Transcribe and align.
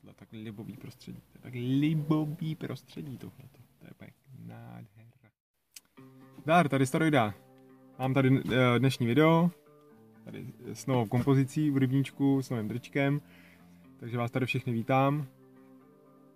tohle 0.00 0.14
tak 0.14 0.28
libový 0.32 0.76
prostředí. 0.76 1.18
To 1.32 1.38
je 1.38 1.42
tak 1.42 1.52
libový 1.54 2.54
prostředí 2.54 3.18
tohle. 3.18 3.44
To 3.78 3.86
je 3.86 3.90
pak 3.96 4.10
nádhera. 4.46 5.08
Dár, 6.46 6.68
tady 6.68 6.86
Starojda. 6.86 7.34
Mám 7.98 8.14
tady 8.14 8.40
eh, 8.52 8.78
dnešní 8.78 9.06
video, 9.06 9.50
tady 10.24 10.46
s 10.72 10.86
novou 10.86 11.06
kompozicí 11.06 11.70
v 11.70 11.76
rybníčku, 11.76 12.42
s 12.42 12.50
novým 12.50 12.68
drčkem, 12.68 13.20
takže 14.00 14.18
vás 14.18 14.30
tady 14.30 14.46
všechny 14.46 14.72
vítám. 14.72 15.26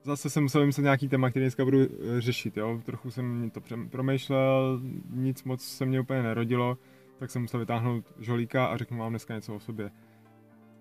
Zase 0.05 0.31
jsem 0.31 0.43
musel 0.43 0.61
vymyslet 0.61 0.83
nějaký 0.83 1.09
téma, 1.09 1.31
který 1.31 1.45
dneska 1.45 1.65
budu 1.65 1.79
eh, 1.81 2.21
řešit, 2.21 2.57
jo. 2.57 2.81
Trochu 2.85 3.11
jsem 3.11 3.51
to 3.51 3.61
promýšlel, 3.91 4.81
nic 5.11 5.45
moc 5.45 5.63
se 5.63 5.87
mě 5.87 6.01
úplně 6.01 6.23
nerodilo, 6.23 6.79
tak 7.19 7.31
jsem 7.31 7.43
musel 7.43 7.61
vytáhnout 7.61 8.13
žolíka 8.19 8.67
a 8.67 8.77
řeknu 8.77 8.99
vám 8.99 9.13
dneska 9.13 9.35
něco 9.35 9.55
o 9.55 9.61
sobě. 9.61 9.91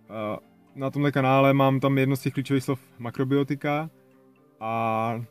Eh, 0.10 0.51
na 0.76 0.90
tomhle 0.90 1.12
kanále 1.12 1.54
mám 1.54 1.80
tam 1.80 1.98
jedno 1.98 2.16
z 2.16 2.22
těch 2.22 2.34
klíčových 2.34 2.64
slov 2.64 2.80
makrobiotika 3.00 3.90
a 4.60 5.26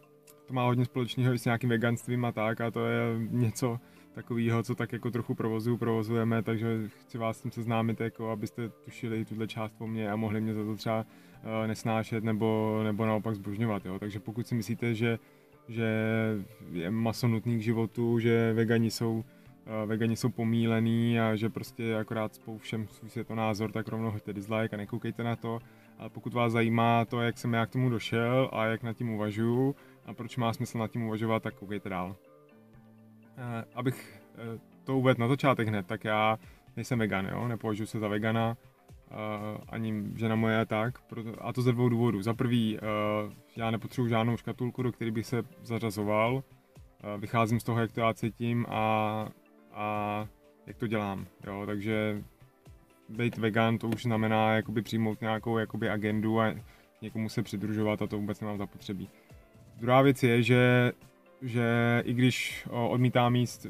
to 0.46 0.54
má 0.54 0.64
hodně 0.64 0.84
společného 0.84 1.34
i 1.34 1.38
s 1.38 1.44
nějakým 1.44 1.70
veganstvím 1.70 2.24
a 2.24 2.32
tak 2.32 2.60
a 2.60 2.70
to 2.70 2.86
je 2.86 3.02
něco 3.30 3.80
takového, 4.14 4.62
co 4.62 4.74
tak 4.74 4.92
jako 4.92 5.10
trochu 5.10 5.34
provozuju, 5.34 5.76
provozujeme, 5.76 6.42
takže 6.42 6.90
chci 7.00 7.18
vás 7.18 7.38
s 7.38 7.42
tím 7.42 7.50
seznámit, 7.50 8.00
jako 8.00 8.30
abyste 8.30 8.68
tušili 8.68 9.24
tuhle 9.24 9.46
část 9.46 9.72
po 9.78 9.86
mně 9.86 10.10
a 10.10 10.16
mohli 10.16 10.40
mě 10.40 10.54
za 10.54 10.64
to 10.64 10.76
třeba 10.76 11.00
uh, 11.00 11.66
nesnášet 11.66 12.24
nebo, 12.24 12.80
nebo 12.84 13.06
naopak 13.06 13.34
zbožňovat, 13.34 13.86
jo. 13.86 13.98
Takže 13.98 14.20
pokud 14.20 14.46
si 14.46 14.54
myslíte, 14.54 14.94
že, 14.94 15.18
že 15.68 15.88
je 16.72 16.90
maso 16.90 17.28
nutný 17.28 17.58
k 17.58 17.62
životu, 17.62 18.18
že 18.18 18.52
vegani 18.52 18.90
jsou 18.90 19.24
vegani 19.86 20.16
jsou 20.16 20.28
pomílený 20.28 21.20
a 21.20 21.36
že 21.36 21.48
prostě 21.48 21.96
akorát 21.96 22.34
spou 22.34 22.58
všem 22.58 22.88
svůj 22.88 23.10
světonázor, 23.10 23.72
tak 23.72 23.88
rovnou 23.88 24.10
hoďte 24.10 24.32
dislike 24.32 24.76
a 24.76 24.78
nekoukejte 24.78 25.24
na 25.24 25.36
to. 25.36 25.58
Ale 25.98 26.10
pokud 26.10 26.34
vás 26.34 26.52
zajímá 26.52 27.04
to, 27.04 27.22
jak 27.22 27.38
jsem 27.38 27.52
já 27.52 27.66
k 27.66 27.70
tomu 27.70 27.90
došel 27.90 28.50
a 28.52 28.64
jak 28.64 28.82
nad 28.82 28.92
tím 28.92 29.10
uvažuju 29.10 29.74
a 30.06 30.14
proč 30.14 30.36
má 30.36 30.52
smysl 30.52 30.78
nad 30.78 30.90
tím 30.90 31.02
uvažovat, 31.02 31.42
tak 31.42 31.54
koukejte 31.54 31.88
dál. 31.88 32.16
Abych 33.74 34.22
e, 34.38 34.58
to 34.84 34.98
uvedl 34.98 35.20
na 35.20 35.28
začátek 35.28 35.68
hned, 35.68 35.86
tak 35.86 36.04
já 36.04 36.38
nejsem 36.76 36.98
vegan, 36.98 37.26
jo? 37.26 37.48
nepovažuji 37.48 37.86
se 37.86 37.98
za 37.98 38.08
vegana, 38.08 38.56
ani 39.68 40.04
žena 40.16 40.34
moje 40.34 40.66
tak, 40.66 40.98
a 41.38 41.52
to 41.52 41.62
ze 41.62 41.72
dvou 41.72 41.88
důvodů. 41.88 42.22
Za 42.22 42.34
prvý, 42.34 42.78
já 43.56 43.70
nepotřebuji 43.70 44.08
žádnou 44.08 44.36
škatulku, 44.36 44.82
do 44.82 44.92
které 44.92 45.10
bych 45.10 45.26
se 45.26 45.42
zařazoval, 45.62 46.44
vycházím 47.18 47.60
z 47.60 47.64
toho, 47.64 47.80
jak 47.80 47.92
to 47.92 48.00
já 48.00 48.14
cítím 48.14 48.66
a 48.68 49.28
a 49.72 50.28
jak 50.66 50.76
to 50.76 50.86
dělám, 50.86 51.26
jo, 51.46 51.62
takže 51.66 52.22
být 53.08 53.38
vegan 53.38 53.78
to 53.78 53.88
už 53.88 54.02
znamená 54.02 54.54
jakoby 54.54 54.82
přijmout 54.82 55.20
nějakou 55.20 55.58
jakoby 55.58 55.90
agendu 55.90 56.40
a 56.40 56.54
někomu 57.02 57.28
se 57.28 57.42
přidružovat 57.42 58.02
a 58.02 58.06
to 58.06 58.18
vůbec 58.18 58.40
nemám 58.40 58.58
zapotřebí. 58.58 59.08
Druhá 59.76 60.02
věc 60.02 60.22
je, 60.22 60.42
že, 60.42 60.92
že 61.42 61.64
i 62.04 62.14
když 62.14 62.66
odmítám 62.70 63.36
jíst 63.36 63.66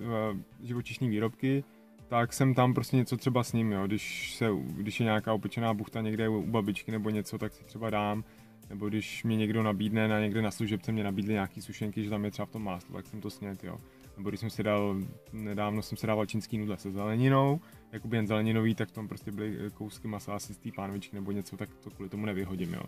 živočišní 0.63 1.09
výrobky, 1.09 1.65
tak 2.09 2.33
jsem 2.33 2.55
tam 2.55 2.75
prostě 2.75 2.97
něco 2.97 3.17
třeba 3.17 3.43
s 3.43 3.53
ním, 3.53 3.73
jo. 3.73 3.87
Když, 3.87 4.35
se, 4.35 4.49
když 4.77 5.01
je 5.01 5.05
nějaká 5.05 5.33
upečená 5.33 5.75
buchta 5.75 6.01
někde 6.01 6.29
u 6.29 6.43
babičky 6.43 6.93
nebo 6.93 7.11
něco, 7.11 7.39
tak 7.39 7.53
si 7.53 7.65
třeba 7.65 7.91
dám. 7.91 8.25
Nebo 8.71 8.89
když 8.89 9.25
mě 9.25 9.37
někdo 9.37 9.63
nabídne, 9.63 10.09
na 10.09 10.21
někde 10.21 10.43
na 10.43 10.51
služebce 10.51 10.93
mě 10.93 11.05
nabídli 11.05 11.33
nějaký 11.33 11.63
sušenky, 11.63 12.05
že 12.05 12.11
tam 12.11 12.25
je 12.25 12.31
třeba 12.31 12.47
v 12.47 12.51
tom 12.51 12.65
máslo, 12.65 12.97
tak 12.97 13.07
jsem 13.07 13.21
to 13.21 13.31
snět, 13.31 13.65
jo 13.65 13.81
nebo 14.17 14.29
když 14.29 14.41
jsem 14.41 14.51
si 14.51 14.63
dal, 14.63 14.97
nedávno 15.33 15.83
jsem 15.83 15.99
si 15.99 16.07
dával 16.07 16.27
čínský 16.27 16.59
nudle 16.59 16.77
se 16.77 16.93
zeleninou, 16.93 17.61
jakoby 17.93 18.17
jen 18.17 18.27
zeleninový, 18.27 18.75
tak 18.75 18.91
tam 18.91 19.09
prostě 19.09 19.33
byly 19.33 19.71
kousky 19.75 20.09
masa 20.09 20.35
asi 20.35 20.55
z 20.55 20.59
té 20.59 20.71
pánvičky 20.77 21.17
nebo 21.17 21.33
něco, 21.33 21.57
tak 21.57 21.69
to 21.75 21.91
kvůli 21.91 22.09
tomu 22.09 22.27
nevyhodím, 22.27 22.75
jo. 22.75 22.83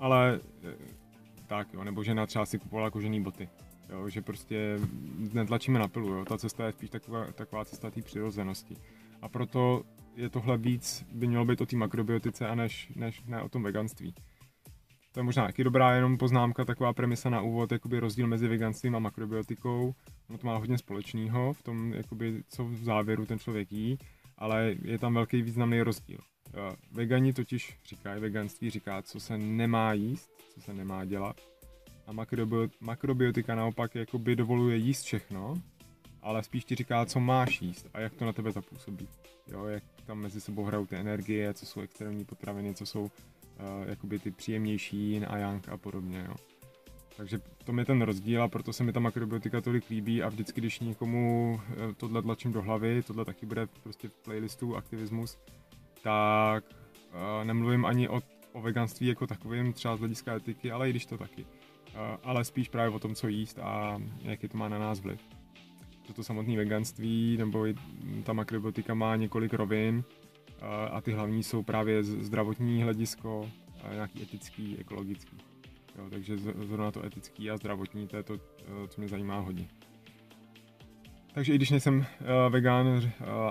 Ale 0.00 0.40
eh, 0.64 0.74
tak 1.46 1.74
jo, 1.74 1.84
nebo 1.84 2.02
žena 2.02 2.26
třeba 2.26 2.46
si 2.46 2.58
kupovala 2.58 2.90
kožený 2.90 3.22
boty, 3.22 3.48
jo, 3.90 4.08
že 4.08 4.22
prostě 4.22 4.78
netlačíme 5.32 5.78
na 5.78 5.88
pilu, 5.88 6.08
jo, 6.08 6.24
ta 6.24 6.38
cesta 6.38 6.66
je 6.66 6.72
spíš 6.72 6.90
taková, 6.90 7.26
taková 7.32 7.64
cesta 7.64 7.90
té 7.90 8.02
přirozenosti. 8.02 8.76
A 9.22 9.28
proto 9.28 9.82
je 10.16 10.28
tohle 10.28 10.58
víc, 10.58 11.04
by 11.12 11.26
mělo 11.26 11.44
být 11.44 11.60
o 11.60 11.66
té 11.66 11.76
makrobiotice 11.76 12.48
a 12.48 12.54
než, 12.54 12.92
než 12.96 13.22
ne 13.24 13.42
o 13.42 13.48
tom 13.48 13.62
veganství. 13.62 14.14
To 15.12 15.20
je 15.20 15.24
možná 15.24 15.46
taky 15.46 15.64
dobrá 15.64 15.94
jenom 15.94 16.18
poznámka, 16.18 16.64
taková 16.64 16.92
premisa 16.92 17.30
na 17.30 17.40
úvod, 17.40 17.72
jakoby 17.72 18.00
rozdíl 18.00 18.26
mezi 18.26 18.48
veganstvím 18.48 18.96
a 18.96 18.98
makrobiotikou. 18.98 19.94
Ono 20.28 20.38
to 20.38 20.46
má 20.46 20.56
hodně 20.56 20.78
společného 20.78 21.52
v 21.52 21.62
tom, 21.62 21.92
jakoby, 21.92 22.42
co 22.48 22.64
v 22.64 22.84
závěru 22.84 23.26
ten 23.26 23.38
člověk 23.38 23.72
jí, 23.72 23.98
ale 24.38 24.74
je 24.82 24.98
tam 24.98 25.14
velký 25.14 25.42
významný 25.42 25.82
rozdíl. 25.82 26.18
Vegani 26.90 27.32
totiž 27.32 27.78
říkají, 27.86 28.20
veganství 28.20 28.70
říká, 28.70 29.02
co 29.02 29.20
se 29.20 29.38
nemá 29.38 29.92
jíst, 29.92 30.30
co 30.54 30.60
se 30.60 30.74
nemá 30.74 31.04
dělat. 31.04 31.40
A 32.06 32.12
makrobiotika 32.80 33.54
naopak 33.54 33.94
jakoby 33.94 34.36
dovoluje 34.36 34.76
jíst 34.76 35.02
všechno, 35.02 35.54
ale 36.22 36.42
spíš 36.42 36.64
ti 36.64 36.74
říká, 36.74 37.06
co 37.06 37.20
máš 37.20 37.62
jíst 37.62 37.88
a 37.94 38.00
jak 38.00 38.14
to 38.14 38.24
na 38.24 38.32
tebe 38.32 38.52
zapůsobí. 38.52 39.08
Jo, 39.46 39.66
jak 39.66 39.82
tam 40.06 40.18
mezi 40.18 40.40
sebou 40.40 40.64
hrajou 40.64 40.86
ty 40.86 40.96
energie, 40.96 41.54
co 41.54 41.66
jsou 41.66 41.80
extrémní 41.80 42.24
potraviny, 42.24 42.74
co 42.74 42.86
jsou 42.86 43.02
uh, 43.02 43.10
jakoby 43.86 44.18
ty 44.18 44.30
příjemnější 44.30 45.10
yin 45.10 45.26
a 45.28 45.38
yang 45.38 45.68
a 45.68 45.76
podobně. 45.76 46.24
Jo. 46.28 46.34
Takže 47.16 47.38
to 47.64 47.72
je 47.78 47.84
ten 47.84 48.02
rozdíl 48.02 48.42
a 48.42 48.48
proto 48.48 48.72
se 48.72 48.84
mi 48.84 48.92
ta 48.92 49.00
makrobiotika 49.00 49.60
tolik 49.60 49.90
líbí 49.90 50.22
a 50.22 50.28
vždycky, 50.28 50.60
když 50.60 50.80
někomu 50.80 51.60
eh, 51.70 51.94
tohle 51.96 52.22
tlačím 52.22 52.52
do 52.52 52.62
hlavy, 52.62 53.02
tohle 53.02 53.24
taky 53.24 53.46
bude 53.46 53.66
prostě 53.82 54.08
v 54.08 54.16
playlistu 54.16 54.76
aktivismus, 54.76 55.38
tak 56.02 56.64
uh, 56.64 57.44
nemluvím 57.44 57.86
ani 57.86 58.08
o, 58.08 58.20
o 58.52 58.60
veganství 58.60 59.06
jako 59.06 59.26
takovým, 59.26 59.72
třeba 59.72 59.96
z 59.96 59.98
hlediska 59.98 60.36
etiky, 60.36 60.70
ale 60.70 60.88
i 60.88 60.90
když 60.90 61.06
to 61.06 61.18
taky. 61.18 61.42
Uh, 61.42 61.98
ale 62.22 62.44
spíš 62.44 62.68
právě 62.68 62.90
o 62.90 62.98
tom, 62.98 63.14
co 63.14 63.28
jíst 63.28 63.58
a 63.58 64.02
jaký 64.22 64.48
to 64.48 64.58
má 64.58 64.68
na 64.68 64.78
nás 64.78 65.00
vliv. 65.00 65.20
Toto 66.06 66.24
samotné 66.24 66.56
veganství 66.56 67.36
nebo 67.36 67.66
ta 68.24 68.32
makrobiotika 68.32 68.94
má 68.94 69.16
několik 69.16 69.54
rovin, 69.54 70.04
a 70.90 71.00
ty 71.00 71.12
hlavní 71.12 71.42
jsou 71.42 71.62
právě 71.62 72.02
zdravotní 72.04 72.82
hledisko, 72.82 73.50
nějaký 73.92 74.22
etický, 74.22 74.76
ekologický. 74.78 75.51
Jo, 75.98 76.10
takže 76.10 76.38
zrovna 76.38 76.90
to 76.90 77.04
etický 77.04 77.50
a 77.50 77.56
zdravotní, 77.56 78.08
to 78.08 78.16
je 78.16 78.22
to, 78.22 78.34
eh, 78.34 78.88
co 78.88 79.00
mě 79.00 79.08
zajímá 79.08 79.40
hodně. 79.40 79.68
Takže 81.34 81.52
i 81.52 81.56
když 81.56 81.70
nejsem 81.70 81.98
uh, 81.98 82.52
vegan 82.52 82.86
uh, 82.86 83.02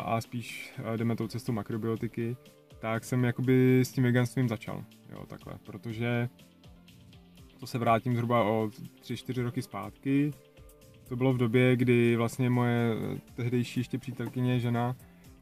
a 0.06 0.22
spíš 0.22 0.74
jdeme 0.96 1.16
tou 1.16 1.28
cestou 1.28 1.52
makrobiotiky, 1.52 2.38
tak 2.80 3.04
jsem 3.04 3.24
jakoby 3.24 3.82
s 3.82 3.92
tím 3.92 4.04
veganstvím 4.04 4.50
začal, 4.50 4.84
jo, 5.12 5.26
takhle, 5.26 5.54
protože 5.66 6.30
to 7.60 7.68
se 7.68 7.78
vrátím 7.78 8.16
zhruba 8.16 8.44
o 8.44 8.68
3-4 9.02 9.44
roky 9.44 9.62
zpátky. 9.62 10.32
To 11.08 11.16
bylo 11.16 11.34
v 11.34 11.38
době, 11.38 11.76
kdy 11.76 12.16
vlastně 12.16 12.50
moje 12.50 12.96
tehdejší 13.36 13.80
ještě 13.80 13.98
přítelkyně, 13.98 14.60
žena, 14.60 14.96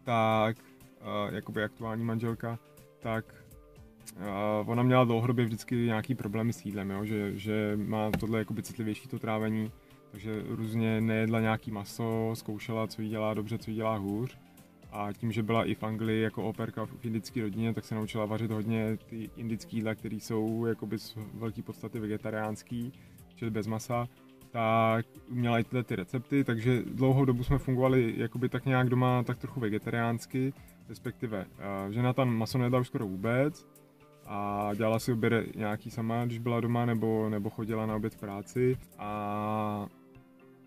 tak 0.03 0.57
jakoby 1.31 1.63
aktuální 1.63 2.03
manželka, 2.03 2.59
tak 2.99 3.35
ona 4.66 4.84
měla 4.84 5.03
dlouhodobě 5.03 5.46
vždycky 5.46 5.75
nějaký 5.75 6.16
problémy 6.16 6.53
s 6.53 6.66
jídlem, 6.66 6.90
jo? 6.90 7.06
Že, 7.06 7.38
že 7.38 7.80
má 7.85 8.12
tohle 8.12 8.40
jakoby 8.40 8.63
citlivější 8.63 9.07
to 9.07 9.19
trávení, 9.19 9.72
takže 10.12 10.44
různě 10.47 11.02
nejedla 11.02 11.40
nějaký 11.40 11.72
maso, 11.72 12.31
zkoušela, 12.34 12.88
co 12.88 13.02
jí 13.02 13.09
dělá 13.09 13.34
dobře, 13.34 13.58
co 13.58 13.72
jí 13.72 13.75
dělá 13.75 13.97
hůř. 13.97 14.38
A 14.91 15.13
tím, 15.13 15.31
že 15.31 15.44
byla 15.44 15.63
i 15.66 15.75
v 15.75 15.84
Anglii 15.84 16.22
jako 16.22 16.44
operka 16.44 16.85
v 16.85 17.06
indické 17.06 17.41
rodině, 17.41 17.74
tak 17.74 17.85
se 17.85 17.96
naučila 17.96 18.25
vařit 18.25 18.52
hodně 18.52 18.97
ty 19.09 19.29
indické 19.38 19.75
jídla, 19.75 19.96
které 19.96 20.16
jsou 20.16 20.66
jakoby 20.66 21.00
z 21.00 21.18
velké 21.34 21.62
podstaty 21.62 22.00
vegetariánský, 22.00 22.94
čili 23.35 23.52
bez 23.52 23.68
masa 23.68 24.08
tak 24.52 25.06
měla 25.29 25.59
i 25.59 25.63
tyhle 25.63 25.84
ty 25.84 25.96
recepty, 25.96 26.44
takže 26.44 26.84
dlouhou 26.85 27.25
dobu 27.25 27.44
jsme 27.44 27.58
fungovali 27.58 28.13
jakoby 28.18 28.50
tak 28.50 28.66
nějak 28.66 28.90
doma 28.90 29.24
tak 29.24 29.38
trochu 29.38 29.59
vegetariánsky, 29.59 30.53
respektive 30.90 31.46
žena 31.90 32.13
tam 32.13 32.38
maso 32.38 32.58
nejedla 32.58 32.79
už 32.79 32.88
skoro 32.88 33.08
vůbec 33.08 33.68
a 34.29 34.69
dělala 34.75 35.00
si 35.00 35.13
oběd 35.13 35.56
nějaký 35.56 35.91
sama, 35.91 36.25
když 36.25 36.40
byla 36.40 36.59
doma, 36.59 36.85
nebo, 36.85 37.29
nebo 37.29 37.49
chodila 37.49 37.85
na 37.85 37.96
oběd 37.96 38.14
v 38.14 38.20
práci 38.20 38.78
a 38.97 39.87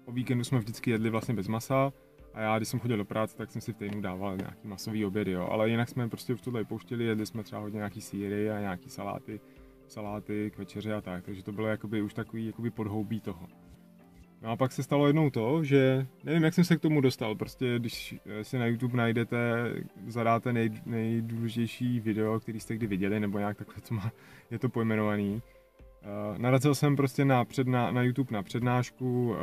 o 0.04 0.12
víkendu 0.12 0.44
jsme 0.44 0.58
vždycky 0.58 0.90
jedli 0.90 1.10
vlastně 1.10 1.34
bez 1.34 1.48
masa 1.48 1.92
a 2.34 2.40
já, 2.40 2.58
když 2.58 2.68
jsem 2.68 2.80
chodil 2.80 2.96
do 2.96 3.04
práce, 3.04 3.36
tak 3.36 3.50
jsem 3.50 3.60
si 3.60 3.72
v 3.72 3.76
týdnu 3.76 4.00
dával 4.00 4.36
nějaký 4.36 4.68
masový 4.68 5.04
oběd, 5.04 5.28
jo. 5.28 5.48
Ale 5.50 5.70
jinak 5.70 5.88
jsme 5.88 6.08
prostě 6.08 6.34
v 6.34 6.40
tohle 6.40 6.64
pouštěli, 6.64 7.04
jedli 7.04 7.26
jsme 7.26 7.42
třeba 7.42 7.60
hodně 7.62 7.76
nějaký 7.76 8.00
síry 8.00 8.50
a 8.50 8.60
nějaký 8.60 8.90
saláty, 8.90 9.40
saláty 9.88 10.50
k 10.54 10.58
večeři 10.58 10.92
a 10.92 11.00
tak, 11.00 11.24
takže 11.24 11.42
to 11.42 11.52
bylo 11.52 11.68
jakoby 11.68 12.02
už 12.02 12.14
takový 12.14 12.46
jakoby 12.46 12.70
podhoubí 12.70 13.20
toho. 13.20 13.46
No 14.42 14.50
a 14.50 14.56
pak 14.56 14.72
se 14.72 14.82
stalo 14.82 15.06
jednou 15.06 15.30
to, 15.30 15.64
že 15.64 16.06
nevím, 16.24 16.42
jak 16.42 16.54
jsem 16.54 16.64
se 16.64 16.76
k 16.76 16.80
tomu 16.80 17.00
dostal, 17.00 17.34
prostě 17.34 17.78
když 17.78 18.14
eh, 18.26 18.44
si 18.44 18.58
na 18.58 18.66
YouTube 18.66 18.96
najdete, 18.96 19.72
zadáte 20.06 20.52
nej, 20.52 20.70
nejdůležitější 20.86 22.00
video, 22.00 22.40
který 22.40 22.60
jste 22.60 22.74
kdy 22.74 22.86
viděli, 22.86 23.20
nebo 23.20 23.38
nějak 23.38 23.56
takhle 23.56 23.76
to 23.88 23.94
má, 23.94 24.12
je 24.50 24.58
to 24.58 24.68
pojmenovaný. 24.68 25.42
Uh, 26.02 26.38
narazil 26.38 26.74
jsem 26.74 26.96
prostě 26.96 27.24
na, 27.24 27.44
předná, 27.44 27.90
na 27.90 28.02
YouTube 28.02 28.32
na 28.32 28.42
přednášku 28.42 29.30
uh, 29.30 29.36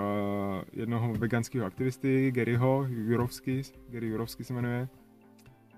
jednoho 0.74 1.13
veganského 1.13 1.66
aktivisty, 1.66 2.31
Garyho 2.31 2.86
Jurovsky, 2.90 3.62
Gary 3.90 4.07
Jurovsky 4.07 4.44
se 4.44 4.54
jmenuje. 4.54 4.88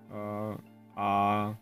Uh, 0.09 0.57
a, 0.95 1.55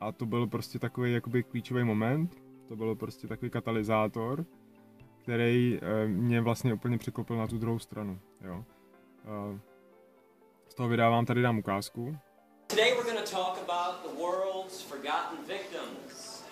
a 0.00 0.12
to 0.12 0.26
byl 0.26 0.46
prostě 0.46 0.78
takový 0.78 1.12
jakoby 1.12 1.42
klíčový 1.42 1.84
moment, 1.84 2.42
to 2.68 2.76
byl 2.76 2.94
prostě 2.94 3.26
takový 3.28 3.50
katalyzátor, 3.50 4.44
který 5.26 5.78
uh, 5.82 6.08
mě 6.08 6.40
vlastně 6.40 6.74
úplně 6.74 6.98
překopil 6.98 7.36
na 7.36 7.46
tu 7.46 7.58
druhou 7.58 7.78
stranu, 7.78 8.20
jo. 8.44 8.54
Uh, 8.54 9.58
z 10.68 10.74
toho 10.74 10.88
vydávám 10.88 11.26
tady 11.26 11.42
dám 11.42 11.58
ukázku. 11.58 12.16
Today 12.66 12.92
we're 12.94 13.12
going 13.12 13.24
to 13.24 13.36
talk 13.36 13.58
about 13.58 14.02
the 14.02 14.22
world's 14.22 14.82
forgotten 14.82 15.38
victims, 15.48 16.44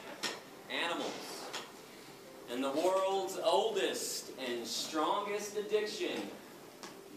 animals, 0.84 1.50
and 2.52 2.62
the 2.64 2.80
world's 2.82 3.38
oldest 3.44 4.32
and 4.48 4.66
strongest 4.66 5.56
addiction, 5.56 6.18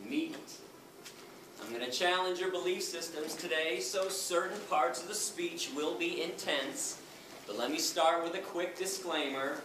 meat. 0.09 0.61
I'm 1.61 1.73
going 1.73 1.91
to 1.91 1.97
challenge 1.97 2.39
your 2.39 2.51
belief 2.51 2.83
systems 2.83 3.35
today, 3.35 3.79
so 3.79 4.09
certain 4.09 4.59
parts 4.69 5.01
of 5.01 5.07
the 5.07 5.15
speech 5.15 5.69
will 5.75 5.97
be 5.97 6.21
intense. 6.21 7.01
But 7.47 7.57
let 7.57 7.71
me 7.71 7.79
start 7.79 8.23
with 8.23 8.35
a 8.35 8.43
quick 8.53 8.77
disclaimer. 8.77 9.57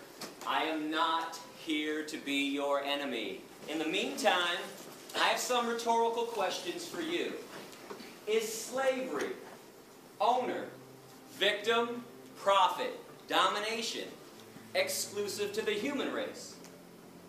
I 0.46 0.64
am 0.64 0.90
not 0.90 1.38
here 1.64 2.02
to 2.04 2.16
be 2.18 2.50
your 2.50 2.82
enemy. 2.82 3.40
In 3.68 3.78
the 3.78 3.86
meantime, 3.86 4.58
I 5.16 5.28
have 5.28 5.38
some 5.38 5.68
rhetorical 5.68 6.24
questions 6.24 6.86
for 6.86 7.00
you. 7.00 7.32
Is 8.26 8.52
slavery 8.52 9.30
owner, 10.20 10.64
victim, 11.38 12.04
profit, 12.36 12.98
domination 13.28 14.08
exclusive 14.74 15.52
to 15.52 15.62
the 15.62 15.72
human 15.72 16.12
race? 16.12 16.56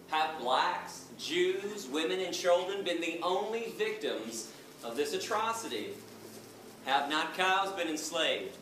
Have 0.10 0.40
blacks, 0.40 1.06
Jews, 1.18 1.88
women, 1.88 2.20
and 2.20 2.34
children 2.34 2.84
been 2.84 3.02
the 3.02 3.20
only 3.22 3.74
victims 3.78 4.52
of 4.84 4.96
this 4.96 5.14
atrocity? 5.14 5.90
Have 6.86 7.10
not 7.10 7.36
cows 7.36 7.72
been 7.74 7.88
enslaved? 7.88 8.58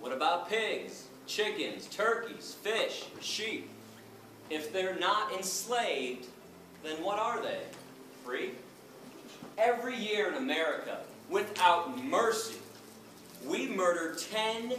What 0.00 0.12
about 0.12 0.48
pigs, 0.48 1.04
chickens, 1.26 1.86
turkeys, 1.86 2.56
fish, 2.62 3.04
sheep? 3.20 3.68
If 4.50 4.72
they're 4.72 4.98
not 4.98 5.32
enslaved, 5.32 6.26
then 6.82 7.02
what 7.02 7.18
are 7.18 7.40
they? 7.40 7.60
Free? 8.24 8.50
Every 9.56 9.96
year 9.96 10.28
in 10.28 10.34
America, 10.34 10.98
without 11.28 12.02
mercy, 12.02 12.56
we 13.46 13.68
murder 13.68 14.16
10 14.16 14.74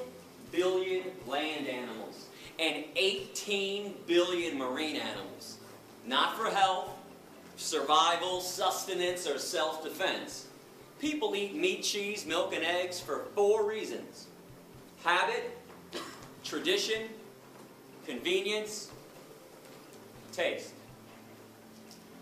billion 0.51 1.03
land 1.27 1.68
animals 1.68 2.27
and 2.59 2.83
18 2.95 3.95
billion 4.06 4.57
marine 4.57 4.97
animals. 4.97 5.57
Not 6.06 6.38
for 6.38 6.50
health, 6.50 6.89
survival, 7.56 8.41
sustenance, 8.41 9.27
or 9.27 9.39
self 9.39 9.83
defense. 9.83 10.47
People 11.00 11.35
eat 11.35 11.56
meat, 11.56 11.83
cheese, 11.83 12.25
milk, 12.25 12.53
and 12.53 12.63
eggs 12.63 13.00
for 13.00 13.25
four 13.35 13.67
reasons 13.67 14.27
habit, 15.03 15.57
tradition, 16.44 17.07
convenience, 18.06 18.91
taste. 20.31 20.73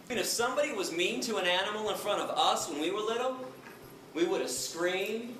I 0.05 0.09
mean, 0.09 0.17
if 0.17 0.25
somebody 0.25 0.73
was 0.73 0.91
mean 0.91 1.21
to 1.21 1.37
an 1.37 1.45
animal 1.45 1.89
in 1.89 1.95
front 1.95 2.21
of 2.21 2.29
us 2.37 2.69
when 2.69 2.81
we 2.81 2.91
were 2.91 3.01
little, 3.01 3.37
we 4.13 4.25
would 4.25 4.41
have 4.41 4.49
screamed 4.49 5.35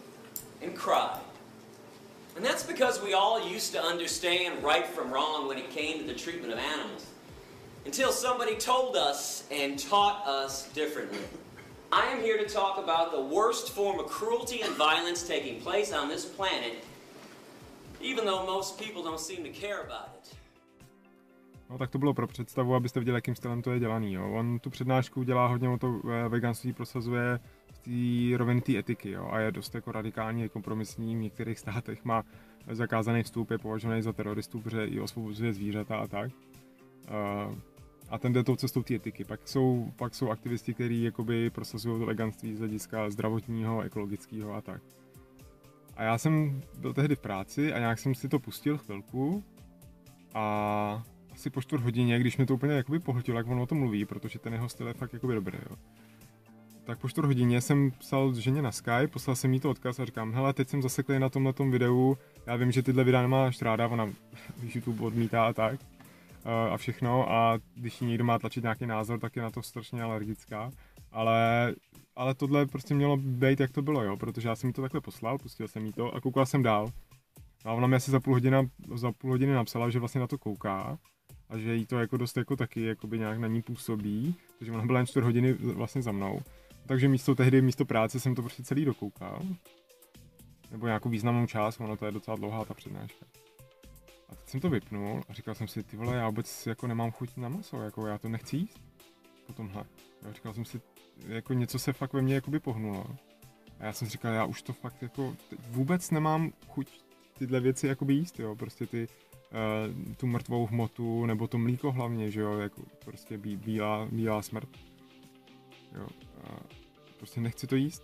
and 0.61 0.75
cried. 0.75 1.19
And 2.35 2.45
that's 2.45 2.63
because 2.63 3.01
we 3.01 3.13
all 3.13 3.49
used 3.49 3.73
to 3.73 3.81
understand 3.81 4.63
right 4.63 4.85
from 4.85 5.11
wrong 5.11 5.47
when 5.47 5.57
it 5.57 5.69
came 5.71 5.99
to 5.99 6.05
the 6.05 6.13
treatment 6.13 6.53
of 6.53 6.59
animals 6.59 7.05
until 7.85 8.11
somebody 8.11 8.55
told 8.55 8.95
us 8.95 9.45
and 9.51 9.79
taught 9.79 10.25
us 10.27 10.69
differently. 10.69 11.19
I 11.91 12.05
am 12.07 12.21
here 12.21 12.37
to 12.37 12.47
talk 12.47 12.77
about 12.77 13.11
the 13.11 13.19
worst 13.19 13.71
form 13.71 13.99
of 13.99 14.05
cruelty 14.05 14.61
and 14.61 14.71
violence 14.75 15.27
taking 15.27 15.59
place 15.59 15.91
on 15.91 16.07
this 16.07 16.23
planet, 16.23 16.83
even 17.99 18.25
though 18.25 18.45
most 18.45 18.79
people 18.79 19.03
don't 19.03 19.19
seem 19.19 19.43
to 19.43 19.49
care 19.49 19.81
about 19.81 20.19
it. 20.23 20.35
No 21.69 21.77
tak 21.77 21.89
to 21.89 21.97
bylo 21.97 22.13
pro 22.13 22.27
představu, 22.27 22.75
abyste 22.75 22.99
viděli, 22.99 23.17
jakým 23.17 23.35
stylem 23.35 23.61
to 23.61 23.71
je 23.71 23.79
dělaný. 23.79 24.13
Jo. 24.13 24.31
On 24.31 24.59
tu 24.59 24.69
přednášku 24.69 25.23
dělá 25.23 25.47
hodně 25.47 25.69
o 25.69 25.77
to 25.77 26.01
eh, 26.11 26.29
veganství, 26.29 26.73
prosazuje 26.73 27.39
v 27.71 27.79
té 27.79 28.37
roviny 28.37 28.61
té 28.61 28.77
etiky 28.77 29.11
jo. 29.11 29.29
a 29.31 29.39
je 29.39 29.51
dost 29.51 29.75
jako 29.75 29.91
radikální, 29.91 30.49
kompromisní. 30.49 31.15
V 31.15 31.19
některých 31.19 31.59
státech 31.59 32.05
má 32.05 32.23
zakázaný 32.71 33.23
vstup, 33.23 33.51
je 33.51 33.57
považovaný 33.57 34.01
za 34.01 34.13
teroristů, 34.13 34.59
protože 34.59 34.85
i 34.85 34.99
osvobozuje 34.99 35.53
zvířata 35.53 35.97
a 35.97 36.07
tak. 36.07 36.31
Uh, 37.49 37.55
a 38.09 38.17
ten 38.17 38.33
jde 38.33 38.43
tou 38.43 38.55
cestou 38.55 38.83
té 38.83 38.95
etiky. 38.95 39.23
Pak 39.23 39.47
jsou, 39.47 39.91
pak 39.95 40.15
jsou 40.15 40.29
aktivisti, 40.29 40.73
kteří 40.73 41.03
jakoby 41.03 41.49
prosazují 41.49 41.99
to 41.99 42.05
veganství 42.05 42.55
z 42.55 42.59
hlediska 42.59 43.09
zdravotního, 43.09 43.81
ekologického 43.81 44.53
a 44.53 44.61
tak. 44.61 44.81
A 45.95 46.03
já 46.03 46.17
jsem 46.17 46.61
byl 46.79 46.93
tehdy 46.93 47.15
v 47.15 47.19
práci 47.19 47.73
a 47.73 47.79
nějak 47.79 47.99
jsem 47.99 48.15
si 48.15 48.29
to 48.29 48.39
pustil 48.39 48.77
chvilku 48.77 49.43
a 50.33 51.03
asi 51.39 51.49
po 51.49 51.61
čtvrt 51.61 51.83
hodině, 51.83 52.19
když 52.19 52.37
mi 52.37 52.45
to 52.45 52.53
úplně 52.53 52.73
jakoby 52.73 52.99
pohltilo, 52.99 53.37
jak 53.37 53.47
on 53.47 53.59
o 53.59 53.65
tom 53.65 53.77
mluví, 53.77 54.05
protože 54.05 54.39
ten 54.39 54.53
jeho 54.53 54.69
styl 54.69 54.87
je 54.87 54.93
fakt 54.93 55.13
jakoby 55.13 55.33
dobrý, 55.33 55.57
jo. 55.69 55.75
Tak 56.83 56.99
po 56.99 57.09
čtvrt 57.09 57.25
hodině 57.25 57.61
jsem 57.61 57.91
psal 57.91 58.33
ženě 58.33 58.61
na 58.61 58.71
Skype, 58.71 59.07
poslal 59.07 59.35
jsem 59.35 59.53
jí 59.53 59.59
to 59.59 59.69
odkaz 59.69 59.99
a 59.99 60.05
říkám, 60.05 60.33
hele, 60.33 60.53
teď 60.53 60.69
jsem 60.69 60.81
zaseklý 60.81 61.19
na 61.19 61.29
tomhle 61.29 61.53
videu, 61.69 62.17
já 62.45 62.55
vím, 62.55 62.71
že 62.71 62.83
tyhle 62.83 63.03
videa 63.03 63.21
nemáš 63.21 63.61
ráda, 63.61 63.87
ona 63.87 64.09
YouTube 64.75 65.05
odmítá 65.05 65.47
a 65.47 65.53
tak 65.53 65.79
a 66.71 66.77
všechno 66.77 67.31
a 67.31 67.59
když 67.75 67.99
někdo 67.99 68.23
má 68.23 68.39
tlačit 68.39 68.63
nějaký 68.63 68.85
názor, 68.85 69.19
tak 69.19 69.35
je 69.35 69.41
na 69.41 69.49
to 69.51 69.61
strašně 69.61 70.03
alergická. 70.03 70.71
Ale, 71.11 71.73
ale 72.15 72.35
tohle 72.35 72.65
prostě 72.65 72.93
mělo 72.93 73.17
být, 73.17 73.59
jak 73.59 73.71
to 73.71 73.81
bylo, 73.81 74.03
jo, 74.03 74.17
protože 74.17 74.47
já 74.47 74.55
jsem 74.55 74.67
mi 74.67 74.73
to 74.73 74.81
takhle 74.81 75.01
poslal, 75.01 75.37
pustil 75.37 75.67
jsem 75.67 75.85
jí 75.85 75.93
to 75.93 76.15
a 76.15 76.21
koukal 76.21 76.45
jsem 76.45 76.63
dál. 76.63 76.91
A 77.65 77.73
ona 77.73 77.87
mi 77.87 77.95
asi 77.95 78.11
za 78.11 78.19
půl, 78.19 78.33
hodina, 78.33 78.63
za 78.95 79.11
půl 79.11 79.31
hodiny 79.31 79.53
napsala, 79.53 79.89
že 79.89 79.99
vlastně 79.99 80.21
na 80.21 80.27
to 80.27 80.37
kouká 80.37 80.97
a 81.49 81.57
že 81.57 81.75
jí 81.75 81.85
to 81.85 81.99
jako 81.99 82.17
dost 82.17 82.37
jako 82.37 82.55
taky 82.55 82.81
jakoby 82.85 83.19
nějak 83.19 83.39
na 83.39 83.47
ní 83.47 83.61
působí, 83.61 84.35
takže 84.59 84.71
ona 84.71 84.85
byla 84.85 84.99
jen 84.99 85.07
čtvrt 85.07 85.23
hodiny 85.23 85.53
vlastně 85.53 86.01
za 86.01 86.11
mnou. 86.11 86.39
Takže 86.85 87.07
místo 87.07 87.35
tehdy, 87.35 87.61
místo 87.61 87.85
práce 87.85 88.19
jsem 88.19 88.35
to 88.35 88.41
prostě 88.41 88.63
celý 88.63 88.85
dokoukal. 88.85 89.41
Nebo 90.71 90.85
nějakou 90.85 91.09
významnou 91.09 91.45
část, 91.47 91.79
ono 91.79 91.97
to 91.97 92.05
je 92.05 92.11
docela 92.11 92.37
dlouhá 92.37 92.65
ta 92.65 92.73
přednáška. 92.73 93.25
A 94.29 94.35
teď 94.35 94.49
jsem 94.49 94.59
to 94.59 94.69
vypnul 94.69 95.21
a 95.29 95.33
říkal 95.33 95.55
jsem 95.55 95.67
si, 95.67 95.83
ty 95.83 95.97
vole, 95.97 96.15
já 96.15 96.29
vůbec 96.29 96.67
jako 96.67 96.87
nemám 96.87 97.11
chuť 97.11 97.37
na 97.37 97.49
maso, 97.49 97.81
jako 97.81 98.07
já 98.07 98.17
to 98.17 98.29
nechci 98.29 98.57
jíst 98.57 98.81
po 99.47 99.53
tomhle. 99.53 99.83
Já 100.21 100.31
říkal 100.31 100.53
jsem 100.53 100.65
si, 100.65 100.81
jako 101.27 101.53
něco 101.53 101.79
se 101.79 101.93
fakt 101.93 102.13
ve 102.13 102.21
mně 102.21 102.35
jakoby 102.35 102.59
pohnulo. 102.59 103.05
A 103.79 103.85
já 103.85 103.93
jsem 103.93 104.07
si 104.07 104.11
říkal, 104.11 104.33
já 104.33 104.45
už 104.45 104.61
to 104.61 104.73
fakt 104.73 105.01
jako 105.01 105.35
vůbec 105.69 106.11
nemám 106.11 106.51
chuť 106.67 107.01
tyhle 107.37 107.59
věci 107.59 107.87
jakoby 107.87 108.13
jíst, 108.13 108.39
jo, 108.39 108.55
prostě 108.55 108.87
ty, 108.87 109.07
tu 110.17 110.27
mrtvou 110.27 110.65
hmotu, 110.65 111.25
nebo 111.25 111.47
to 111.47 111.57
mlíko 111.57 111.91
hlavně, 111.91 112.31
že 112.31 112.41
jo, 112.41 112.57
jako 112.57 112.81
prostě 113.05 113.37
bí, 113.37 113.57
bílá, 113.57 114.07
bílá 114.11 114.41
smrt. 114.41 114.69
Jo, 115.95 116.07
a 116.43 116.59
prostě 117.17 117.41
nechci 117.41 117.67
to 117.67 117.75
jíst. 117.75 118.03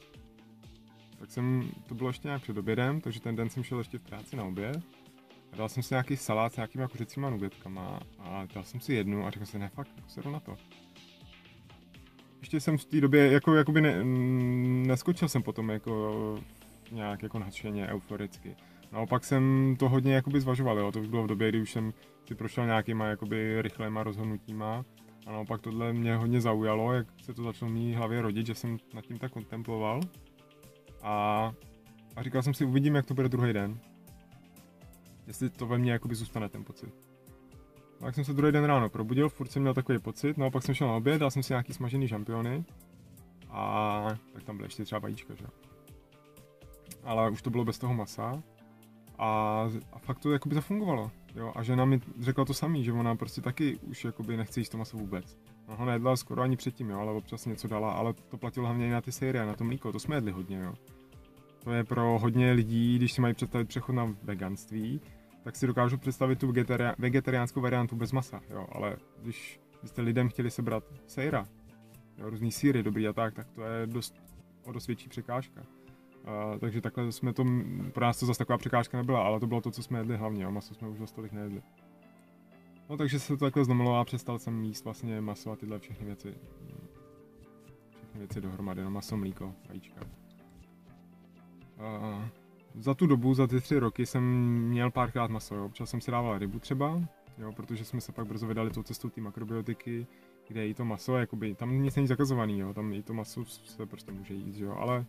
Tak 1.19 1.31
jsem, 1.31 1.71
to 1.85 1.95
bylo 1.95 2.09
ještě 2.09 2.27
nějak 2.27 2.41
před 2.41 2.57
obědem, 2.57 3.01
takže 3.01 3.21
ten 3.21 3.35
den 3.35 3.49
jsem 3.49 3.63
šel 3.63 3.77
ještě 3.77 3.97
v 3.97 4.01
práci 4.01 4.35
na 4.35 4.43
oběd 4.43 4.77
a 5.51 5.55
dal 5.55 5.69
jsem 5.69 5.83
si 5.83 5.93
nějaký 5.93 6.17
salát 6.17 6.53
s 6.53 6.55
nějakýma 6.55 6.87
kuřecíma 6.87 7.29
nugetkama 7.29 7.99
a 8.19 8.45
dal 8.53 8.63
jsem 8.63 8.79
si 8.79 8.93
jednu 8.93 9.25
a 9.25 9.31
řekl 9.31 9.45
jsem, 9.45 9.61
ne, 9.61 9.69
fakt, 9.69 9.91
sedu 10.07 10.31
na 10.31 10.39
to. 10.39 10.57
Ještě 12.39 12.59
jsem 12.59 12.77
v 12.77 12.85
té 12.85 13.01
době, 13.01 13.31
jako, 13.31 13.55
jakoby 13.55 13.81
ne, 13.81 14.03
neskočil 14.87 15.29
jsem 15.29 15.43
potom 15.43 15.69
jako 15.69 16.39
nějak 16.91 17.23
jako 17.23 17.39
nadšeně, 17.39 17.87
euforicky. 17.87 18.55
Naopak 18.95 19.23
jsem 19.23 19.75
to 19.79 19.89
hodně 19.89 20.13
jakoby 20.13 20.41
zvažoval, 20.41 20.79
jo. 20.79 20.91
to 20.91 20.99
už 20.99 21.07
bylo 21.07 21.23
v 21.23 21.27
době, 21.27 21.49
kdy 21.49 21.61
už 21.61 21.71
jsem 21.71 21.93
si 22.27 22.35
prošel 22.35 22.65
nějakýma 22.65 23.05
jakoby 23.05 23.61
rychlejma 23.61 24.03
rozhodnutíma. 24.03 24.85
A 25.27 25.31
naopak 25.31 25.61
tohle 25.61 25.93
mě 25.93 26.15
hodně 26.15 26.41
zaujalo, 26.41 26.93
jak 26.93 27.07
se 27.21 27.33
to 27.33 27.43
začalo 27.43 27.71
mít 27.71 27.93
hlavě 27.93 28.21
rodit, 28.21 28.45
že 28.45 28.55
jsem 28.55 28.77
nad 28.93 29.05
tím 29.05 29.19
tak 29.19 29.31
kontemploval. 29.31 29.99
A, 31.01 31.53
a 32.15 32.23
říkal 32.23 32.43
jsem 32.43 32.53
si, 32.53 32.65
uvidím, 32.65 32.95
jak 32.95 33.05
to 33.05 33.13
bude 33.13 33.29
druhý 33.29 33.53
den. 33.53 33.79
Jestli 35.27 35.49
to 35.49 35.67
ve 35.67 35.77
mně 35.77 35.91
jakoby 35.91 36.15
zůstane 36.15 36.49
ten 36.49 36.63
pocit. 36.63 36.93
Tak 37.99 38.15
jsem 38.15 38.23
se 38.23 38.33
druhý 38.33 38.51
den 38.51 38.63
ráno 38.63 38.89
probudil, 38.89 39.29
furt 39.29 39.51
jsem 39.51 39.61
měl 39.61 39.73
takový 39.73 39.99
pocit, 39.99 40.37
no 40.37 40.45
a 40.45 40.49
pak 40.49 40.63
jsem 40.63 40.75
šel 40.75 40.87
na 40.87 40.95
oběd, 40.95 41.19
dal 41.19 41.31
jsem 41.31 41.43
si 41.43 41.53
nějaký 41.53 41.73
smažený 41.73 42.07
žampiony. 42.07 42.65
A 43.49 44.05
tak 44.33 44.43
tam 44.43 44.57
byly 44.57 44.65
ještě 44.65 44.83
třeba 44.83 44.99
vajíčka, 44.99 45.35
že 45.35 45.45
Ale 47.03 47.29
už 47.29 47.41
to 47.41 47.49
bylo 47.49 47.65
bez 47.65 47.77
toho 47.77 47.93
masa 47.93 48.43
a, 49.19 49.61
a 49.93 49.99
fakt 49.99 50.19
to 50.19 50.31
jakoby 50.31 50.55
zafungovalo, 50.55 51.11
jo. 51.35 51.53
A 51.55 51.63
žena 51.63 51.85
mi 51.85 52.01
řekla 52.19 52.45
to 52.45 52.53
samý, 52.53 52.83
že 52.83 52.93
ona 52.93 53.15
prostě 53.15 53.41
taky 53.41 53.77
už 53.77 54.05
jakoby 54.05 54.37
nechce 54.37 54.59
jíst 54.59 54.69
to 54.69 54.77
maso 54.77 54.97
vůbec. 54.97 55.37
Ona 55.67 55.77
ho 55.77 55.85
nejedla 55.85 56.15
skoro 56.15 56.41
ani 56.41 56.55
předtím, 56.55 56.89
jo, 56.89 56.99
ale 56.99 57.11
občas 57.11 57.45
něco 57.45 57.67
dala, 57.67 57.91
ale 57.91 58.13
to 58.13 58.37
platilo 58.37 58.65
hlavně 58.65 58.87
i 58.87 58.91
na 58.91 59.01
ty 59.01 59.11
série, 59.11 59.45
na 59.45 59.53
to 59.53 59.63
mlíko, 59.63 59.91
to 59.91 59.99
jsme 59.99 60.15
jedli 60.15 60.31
hodně, 60.31 60.57
jo. 60.57 60.73
To 61.63 61.71
je 61.71 61.83
pro 61.83 62.19
hodně 62.19 62.51
lidí, 62.51 62.95
když 62.95 63.13
si 63.13 63.21
mají 63.21 63.33
představit 63.33 63.67
přechod 63.67 63.93
na 63.93 64.15
veganství, 64.23 65.01
tak 65.43 65.55
si 65.55 65.67
dokážu 65.67 65.97
představit 65.97 66.39
tu 66.39 66.51
vegetari- 66.51 66.95
vegetariánskou 66.97 67.61
variantu 67.61 67.95
bez 67.95 68.11
masa, 68.11 68.41
jo, 68.49 68.67
ale 68.71 68.97
když 69.21 69.59
byste 69.81 70.01
lidem 70.01 70.29
chtěli 70.29 70.51
sebrat 70.51 70.83
sejra, 71.07 71.47
jo, 72.17 72.29
různý 72.29 72.51
síry 72.51 72.83
dobrý 72.83 73.07
a 73.07 73.13
tak, 73.13 73.33
tak 73.33 73.47
to 73.51 73.63
je 73.63 73.87
dost, 73.87 74.15
o 74.63 74.71
dost 74.71 74.87
větší 74.87 75.09
překážka. 75.09 75.61
Takže 76.59 76.81
takhle 76.81 77.11
jsme 77.11 77.33
to, 77.33 77.45
pro 77.93 78.05
nás 78.05 78.19
to 78.19 78.25
zase 78.25 78.37
taková 78.37 78.57
překážka 78.57 78.97
nebyla, 78.97 79.23
ale 79.23 79.39
to 79.39 79.47
bylo 79.47 79.61
to, 79.61 79.71
co 79.71 79.83
jsme 79.83 79.99
jedli 79.99 80.17
hlavně, 80.17 80.43
jo, 80.43 80.51
maso 80.51 80.73
jsme 80.73 80.87
už 80.87 80.99
zase 80.99 81.15
tolik 81.15 81.31
nejedli. 81.31 81.61
No 82.89 82.97
takže 82.97 83.19
se 83.19 83.37
to 83.37 83.45
takhle 83.45 83.65
zlomilo 83.65 83.99
a 83.99 84.05
přestal 84.05 84.39
jsem 84.39 84.63
jíst 84.63 84.83
vlastně 84.83 85.21
maso 85.21 85.51
a 85.51 85.55
tyhle 85.55 85.79
všechny 85.79 86.05
věci. 86.05 86.35
Všechny 87.97 88.19
věci 88.19 88.41
dohromady, 88.41 88.83
no 88.83 88.91
maso, 88.91 89.17
mlíko, 89.17 89.53
vajíčka. 89.67 90.01
A 91.79 92.29
za 92.75 92.93
tu 92.93 93.07
dobu, 93.07 93.33
za 93.33 93.47
ty 93.47 93.61
tři 93.61 93.79
roky 93.79 94.05
jsem 94.05 94.23
měl 94.69 94.91
párkrát 94.91 95.31
maso, 95.31 95.55
jo. 95.55 95.65
Občas 95.65 95.89
jsem 95.89 96.01
si 96.01 96.11
dával 96.11 96.37
rybu 96.37 96.59
třeba, 96.59 97.01
jo, 97.37 97.51
protože 97.51 97.85
jsme 97.85 98.01
se 98.01 98.11
pak 98.11 98.27
brzo 98.27 98.47
vydali 98.47 98.69
tou 98.69 98.83
cestou 98.83 99.09
té 99.09 99.21
makrobiotiky, 99.21 100.07
kde 100.47 100.67
i 100.67 100.73
to 100.73 100.85
maso, 100.85 101.17
jakoby, 101.17 101.55
tam 101.55 101.81
nic 101.81 101.95
není 101.95 102.07
zakazovaný, 102.07 102.59
jo, 102.59 102.73
tam 102.73 102.93
i 102.93 103.03
to 103.03 103.13
maso 103.13 103.45
se 103.45 103.85
prostě 103.85 104.11
může 104.11 104.33
jíst, 104.33 104.57
jo, 104.57 104.75
ale 104.79 105.05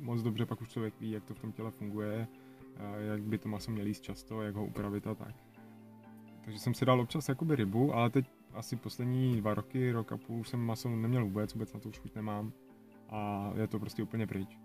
moc 0.00 0.22
dobře 0.22 0.46
pak 0.46 0.60
už 0.60 0.68
člověk 0.68 0.94
ví, 1.00 1.10
jak 1.10 1.24
to 1.24 1.34
v 1.34 1.38
tom 1.38 1.52
těle 1.52 1.70
funguje, 1.70 2.28
jak 2.98 3.22
by 3.22 3.38
to 3.38 3.48
maso 3.48 3.70
měl 3.70 3.86
jíst 3.86 4.00
často, 4.00 4.42
jak 4.42 4.54
ho 4.54 4.66
upravit 4.66 5.06
a 5.06 5.14
tak. 5.14 5.34
Takže 6.44 6.58
jsem 6.58 6.74
si 6.74 6.84
dal 6.84 7.00
občas 7.00 7.28
jakoby 7.28 7.56
rybu, 7.56 7.94
ale 7.94 8.10
teď 8.10 8.26
asi 8.54 8.76
poslední 8.76 9.36
dva 9.36 9.54
roky, 9.54 9.92
rok 9.92 10.12
a 10.12 10.16
půl 10.16 10.44
jsem 10.44 10.60
maso 10.60 10.88
neměl 10.88 11.24
vůbec, 11.24 11.54
vůbec 11.54 11.72
na 11.72 11.80
to 11.80 11.88
už 11.88 11.98
chuť 11.98 12.14
nemám 12.14 12.52
a 13.08 13.52
je 13.56 13.66
to 13.66 13.78
prostě 13.78 14.02
úplně 14.02 14.26
pryč. 14.26 14.58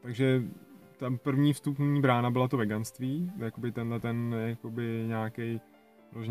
Takže 0.00 0.42
tam 0.96 1.18
první 1.18 1.52
vstupní 1.52 2.00
brána 2.00 2.30
byla 2.30 2.48
to 2.48 2.56
veganství, 2.56 3.32
jakoby 3.36 3.72
tenhle 3.72 4.00
ten 4.00 4.36
jakoby 4.46 5.04
nějaký 5.06 5.60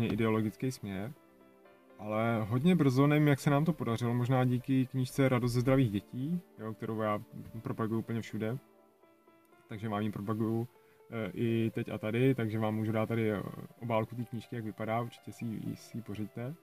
ideologický 0.00 0.72
směr. 0.72 1.12
Ale 1.98 2.42
hodně 2.48 2.76
brzo, 2.76 3.06
nevím, 3.06 3.28
jak 3.28 3.40
se 3.40 3.50
nám 3.50 3.64
to 3.64 3.72
podařilo, 3.72 4.14
možná 4.14 4.44
díky 4.44 4.86
knížce 4.86 5.28
Radost 5.28 5.52
ze 5.52 5.60
zdravých 5.60 5.90
dětí, 5.90 6.40
jo, 6.58 6.74
kterou 6.74 7.00
já 7.00 7.22
propaguju 7.62 8.00
úplně 8.00 8.20
všude. 8.20 8.58
Takže 9.68 9.88
vám 9.88 10.02
ji 10.02 10.10
propaguju 10.10 10.68
e, 11.10 11.30
i 11.34 11.70
teď 11.74 11.88
a 11.88 11.98
tady, 11.98 12.34
takže 12.34 12.58
vám 12.58 12.74
můžu 12.74 12.92
dát 12.92 13.06
tady 13.06 13.32
obálku 13.80 14.14
té 14.16 14.24
knížky, 14.24 14.56
jak 14.56 14.64
vypadá, 14.64 15.00
určitě 15.00 15.32
si 15.32 15.44
ji, 15.44 15.76
si 15.76 15.98
ji 15.98 16.02
pořiďte. 16.02 16.54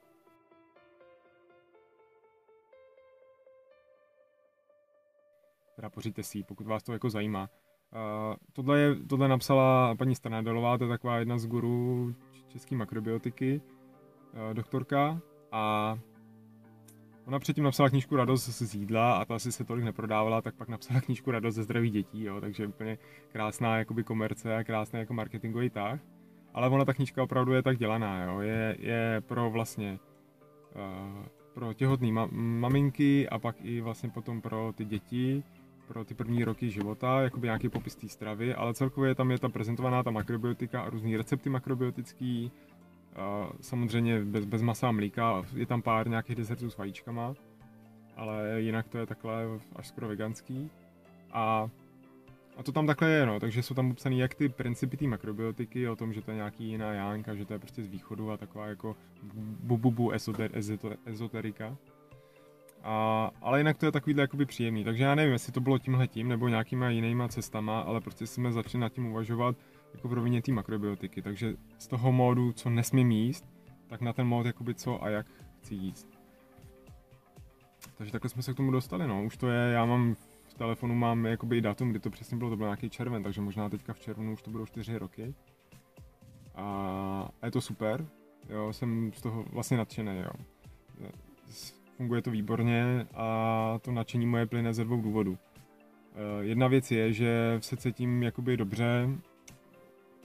Teda 5.75 5.89
pořiďte 5.89 6.23
si 6.23 6.37
ji, 6.37 6.43
pokud 6.43 6.67
vás 6.67 6.83
to 6.83 6.93
jako 6.93 7.09
zajímá. 7.09 7.49
Uh, 7.93 8.35
tohle, 8.53 8.79
je, 8.79 8.95
tohle 8.95 9.27
napsala 9.27 9.95
paní 9.95 10.15
Stanadelová, 10.15 10.77
to 10.77 10.83
je 10.83 10.89
taková 10.89 11.17
jedna 11.17 11.37
z 11.37 11.47
gurů 11.47 12.15
české 12.47 12.75
makrobiotiky, 12.75 13.61
doktorka. 14.53 15.21
A 15.51 15.97
ona 17.25 17.39
předtím 17.39 17.63
napsala 17.63 17.89
knížku 17.89 18.15
Radost 18.15 18.49
z 18.49 18.75
jídla 18.75 19.13
a 19.13 19.25
ta 19.25 19.35
asi 19.35 19.51
se 19.51 19.63
tolik 19.63 19.85
neprodávala, 19.85 20.41
tak 20.41 20.55
pak 20.55 20.69
napsala 20.69 21.01
knížku 21.05 21.31
Radost 21.31 21.55
ze 21.55 21.63
zdravých 21.63 21.91
dětí, 21.91 22.23
jo, 22.23 22.41
takže 22.41 22.67
úplně 22.67 22.97
krásná 23.31 23.77
jakoby 23.77 24.03
komerce 24.03 24.55
a 24.55 24.63
krásný 24.63 24.99
jako 24.99 25.13
marketingový 25.13 25.69
tah. 25.69 25.99
Ale 26.53 26.69
ona 26.69 26.85
ta 26.85 26.93
knížka 26.93 27.23
opravdu 27.23 27.53
je 27.53 27.63
tak 27.63 27.77
dělaná, 27.77 28.23
jo, 28.23 28.39
je, 28.39 28.77
je 28.79 29.21
pro 29.27 29.49
vlastně 29.49 29.99
uh, 30.75 31.25
pro 31.53 31.73
těhotné 31.73 32.07
ma- 32.07 32.29
maminky 32.31 33.29
a 33.29 33.39
pak 33.39 33.55
i 33.61 33.81
vlastně 33.81 34.09
potom 34.09 34.41
pro 34.41 34.73
ty 34.75 34.85
děti, 34.85 35.43
pro 35.87 36.05
ty 36.05 36.13
první 36.13 36.43
roky 36.43 36.69
života, 36.69 37.21
jakoby 37.21 37.47
nějaký 37.47 37.69
popis 37.69 37.95
té 37.95 38.07
stravy, 38.07 38.55
ale 38.55 38.73
celkově 38.73 39.15
tam 39.15 39.31
je 39.31 39.39
ta 39.39 39.49
prezentovaná 39.49 40.03
ta 40.03 40.11
makrobiotika 40.11 40.81
a 40.81 40.89
různý 40.89 41.17
recepty 41.17 41.49
makrobiotický, 41.49 42.51
samozřejmě 43.61 44.25
bez, 44.25 44.45
bez 44.45 44.61
masa 44.61 44.89
a 44.89 44.91
mlíka, 44.91 45.43
je 45.55 45.65
tam 45.65 45.81
pár 45.81 46.09
nějakých 46.09 46.35
desertů 46.35 46.69
s 46.69 46.77
vajíčkama, 46.77 47.33
ale 48.15 48.61
jinak 48.61 48.87
to 48.87 48.97
je 48.97 49.05
takhle 49.05 49.45
až 49.75 49.87
skoro 49.87 50.07
veganský. 50.07 50.69
A, 51.31 51.69
a 52.57 52.63
to 52.63 52.71
tam 52.71 52.87
takhle 52.87 53.09
je, 53.09 53.25
no, 53.25 53.39
takže 53.39 53.63
jsou 53.63 53.73
tam 53.73 53.89
popsané 53.89 54.15
jak 54.15 54.35
ty 54.35 54.49
principy 54.49 54.97
té 54.97 55.07
makrobiotiky, 55.07 55.87
o 55.87 55.95
tom, 55.95 56.13
že 56.13 56.21
to 56.21 56.31
je 56.31 56.35
nějaký 56.35 56.63
jiná 56.63 56.93
jánka, 56.93 57.35
že 57.35 57.45
to 57.45 57.53
je 57.53 57.59
prostě 57.59 57.83
z 57.83 57.87
východu 57.87 58.31
a 58.31 58.37
taková 58.37 58.67
jako 58.67 58.95
bububu 59.63 60.11
esoter, 60.11 60.51
ezoterika. 61.05 61.77
A, 62.83 63.31
ale 63.41 63.59
jinak 63.59 63.77
to 63.77 63.85
je 63.85 63.91
takovýhle 63.91 64.21
jakoby 64.21 64.45
příjemný, 64.45 64.83
takže 64.83 65.03
já 65.03 65.15
nevím, 65.15 65.33
jestli 65.33 65.53
to 65.53 65.59
bylo 65.59 65.77
tímhle 65.77 66.07
tím 66.07 66.27
nebo 66.27 66.47
nějakýma 66.47 66.89
jinýma 66.89 67.27
cestama, 67.27 67.79
ale 67.79 68.01
prostě 68.01 68.27
jsme 68.27 68.51
začali 68.51 68.81
nad 68.81 68.93
tím 68.93 69.05
uvažovat 69.05 69.55
jako 69.93 70.07
v 70.07 70.13
rovině 70.13 70.41
té 70.41 70.51
makrobiotiky, 70.51 71.21
takže 71.21 71.55
z 71.77 71.87
toho 71.87 72.11
módu, 72.11 72.51
co 72.51 72.69
nesmím 72.69 73.11
jíst, 73.11 73.45
tak 73.87 74.01
na 74.01 74.13
ten 74.13 74.27
mód 74.27 74.45
jakoby 74.45 74.75
co 74.75 75.03
a 75.03 75.09
jak 75.09 75.27
chci 75.57 75.75
jíst. 75.75 76.07
Takže 77.97 78.11
takhle 78.11 78.29
jsme 78.29 78.41
se 78.41 78.53
k 78.53 78.57
tomu 78.57 78.71
dostali, 78.71 79.07
no, 79.07 79.23
už 79.23 79.37
to 79.37 79.49
je, 79.49 79.71
já 79.71 79.85
mám 79.85 80.15
v 80.49 80.53
telefonu 80.53 80.95
mám 80.95 81.25
jakoby 81.25 81.57
i 81.57 81.61
datum, 81.61 81.89
kdy 81.89 81.99
to 81.99 82.09
přesně 82.09 82.37
bylo, 82.37 82.49
to 82.49 82.57
byl 82.57 82.65
nějaký 82.65 82.89
červen, 82.89 83.23
takže 83.23 83.41
možná 83.41 83.69
teďka 83.69 83.93
v 83.93 83.99
červnu 83.99 84.33
už 84.33 84.41
to 84.41 84.51
budou 84.51 84.65
4 84.65 84.97
roky. 84.97 85.35
A, 86.55 87.29
a 87.41 87.45
je 87.45 87.51
to 87.51 87.61
super, 87.61 88.05
jo, 88.49 88.73
jsem 88.73 89.11
z 89.13 89.21
toho 89.21 89.45
vlastně 89.51 89.77
nadšený, 89.77 90.17
jo 90.17 90.31
funguje 92.01 92.21
to 92.21 92.31
výborně 92.31 93.07
a 93.13 93.79
to 93.81 93.91
nadšení 93.91 94.25
moje 94.25 94.45
plyne 94.45 94.73
ze 94.73 94.83
dvou 94.83 95.01
důvodů. 95.01 95.37
Eh, 95.37 96.43
jedna 96.45 96.67
věc 96.67 96.91
je, 96.91 97.13
že 97.13 97.57
se 97.59 97.77
cítím 97.77 98.23
jakoby 98.23 98.57
dobře 98.57 99.09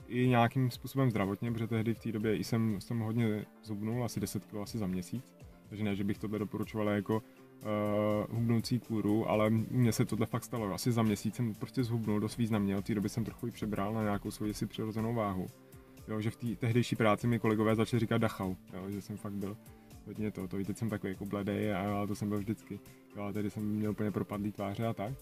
i 0.07 0.27
nějakým 0.27 0.71
způsobem 0.71 1.09
zdravotně, 1.09 1.51
protože 1.51 1.67
tehdy 1.67 1.93
v 1.93 1.99
té 1.99 2.11
době 2.11 2.35
jsem, 2.35 2.81
jsem 2.81 2.99
hodně 2.99 3.45
zubnul, 3.63 4.05
asi 4.05 4.19
10 4.19 4.45
kg 4.45 4.55
asi 4.55 4.77
za 4.77 4.87
měsíc, 4.87 5.33
takže 5.69 5.83
ne, 5.83 5.95
že 5.95 6.03
bych 6.03 6.17
tohle 6.17 6.39
doporučoval 6.39 6.89
jako 6.89 7.15
uh, 7.15 8.35
hubnoucí 8.35 8.79
kůru, 8.79 9.29
ale 9.29 9.49
mně 9.49 9.91
se 9.91 10.05
tohle 10.05 10.25
fakt 10.25 10.43
stalo. 10.43 10.73
Asi 10.73 10.91
za 10.91 11.03
měsíc 11.03 11.35
jsem 11.35 11.53
prostě 11.53 11.83
zhubnul 11.83 12.19
dost 12.19 12.37
významně, 12.37 12.77
od 12.77 12.85
té 12.85 12.95
doby 12.95 13.09
jsem 13.09 13.25
trochu 13.25 13.47
i 13.47 13.51
přebral 13.51 13.93
na 13.93 14.03
nějakou 14.03 14.31
svoji 14.31 14.53
si 14.53 14.65
přirozenou 14.65 15.13
váhu. 15.13 15.47
Jo, 16.07 16.21
že 16.21 16.29
v 16.29 16.35
té 16.35 16.55
tehdejší 16.55 16.95
práci 16.95 17.27
mi 17.27 17.39
kolegové 17.39 17.75
začali 17.75 17.99
říkat 17.99 18.17
dachau, 18.17 18.55
jo, 18.73 18.89
že 18.89 19.01
jsem 19.01 19.17
fakt 19.17 19.33
byl 19.33 19.57
hodně 20.07 20.31
to, 20.31 20.47
to 20.47 20.57
teď 20.63 20.77
jsem 20.77 20.89
takový 20.89 21.13
jako 21.13 21.25
bledej 21.25 21.73
a 21.73 22.07
to 22.07 22.15
jsem 22.15 22.29
byl 22.29 22.37
vždycky. 22.37 22.79
Jo, 23.15 23.23
a 23.23 23.31
tedy 23.31 23.49
jsem 23.49 23.63
měl 23.63 23.91
úplně 23.91 24.11
propadlý 24.11 24.51
tváře 24.51 24.85
a 24.85 24.93
tak. 24.93 25.13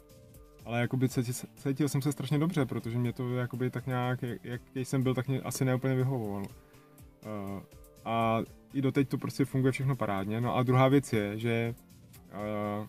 Ale 0.65 0.81
jakoby 0.81 1.10
cítil, 1.10 1.34
cítil 1.55 1.89
jsem 1.89 2.01
se 2.01 2.12
strašně 2.12 2.39
dobře, 2.39 2.65
protože 2.65 2.98
mě 2.98 3.13
to 3.13 3.34
jakoby 3.34 3.69
tak 3.69 3.88
nějak, 3.88 4.22
jak, 4.22 4.41
jak 4.43 4.62
jsem 4.75 5.03
byl, 5.03 5.13
tak 5.13 5.27
mě 5.27 5.41
asi 5.41 5.65
neúplně 5.65 5.95
vyhovovalo. 5.95 6.45
Uh, 6.45 7.62
a 8.05 8.39
i 8.74 8.81
doteď 8.81 9.10
to 9.10 9.17
prostě 9.17 9.45
funguje 9.45 9.72
všechno 9.72 9.95
parádně. 9.95 10.41
No 10.41 10.55
a 10.55 10.63
druhá 10.63 10.88
věc 10.88 11.13
je, 11.13 11.39
že 11.39 11.75
uh, 12.34 12.88